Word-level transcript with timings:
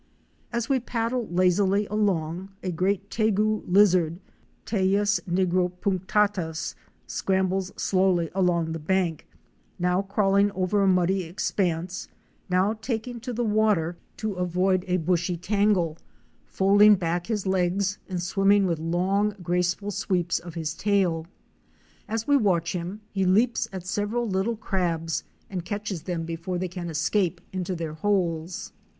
As 0.51 0.67
we 0.67 0.79
paddle 0.79 1.27
lazily 1.27 1.85
along, 1.85 2.49
a 2.63 2.71
great 2.71 3.11
Tegu 3.11 3.61
Lizard 3.67 4.19
(Teius 4.65 5.19
nigropunctatas) 5.29 6.73
scrambles 7.05 7.71
slowly 7.77 8.31
along 8.33 8.71
the 8.71 8.79
bank; 8.79 9.27
now 9.77 10.01
crawl 10.01 10.33
ing 10.33 10.49
overt 10.53 10.85
a 10.85 10.87
muddy 10.87 11.21
expanse, 11.21 12.07
now 12.49 12.73
taking 12.73 13.19
to 13.19 13.31
the 13.31 13.43
water 13.45 13.95
to 14.17 14.33
avoid 14.33 14.83
a 14.87 14.97
26 14.97 14.97
OUR 14.97 14.97
SEARCH 14.97 15.03
FOR 15.03 15.03
A 15.03 15.03
WILDERNESS. 15.03 15.21
bushy 15.21 15.37
tangle, 15.37 15.97
folding 16.47 16.95
back 16.95 17.27
his 17.27 17.45
legs 17.45 17.99
and 18.09 18.23
swimming 18.23 18.65
with 18.65 18.79
long 18.79 19.35
graceful 19.43 19.91
sweeps 19.91 20.39
of 20.39 20.55
his 20.55 20.73
tail. 20.73 21.27
As 22.07 22.27
we 22.27 22.35
watch 22.35 22.73
him 22.73 23.01
he 23.11 23.23
leaps 23.27 23.67
at 23.71 23.85
several 23.85 24.27
little 24.27 24.55
crabs 24.57 25.23
and 25.47 25.63
catches 25.63 26.01
them 26.01 26.23
before 26.23 26.57
they 26.57 26.67
can 26.67 26.89
escape 26.89 27.39
into 27.53 27.75
their 27.75 27.93
holes. 27.93 28.73